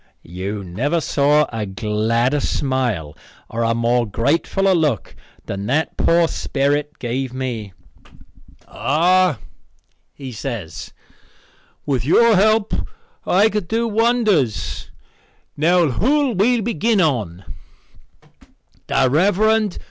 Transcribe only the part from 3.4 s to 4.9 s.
or a more gratefuller